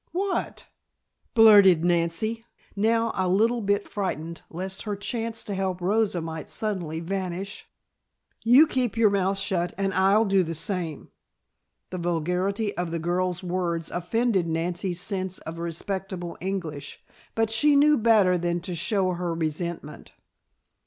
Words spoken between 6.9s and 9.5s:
vanish. "You keep your mouth